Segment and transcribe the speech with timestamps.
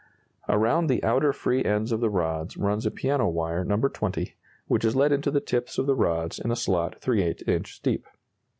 [0.49, 3.77] Around the outer free ends of the rods runs a piano wire No.
[3.79, 4.33] 20,
[4.65, 8.07] which is let into the tips of the rods in a slot ⅜ inch deep.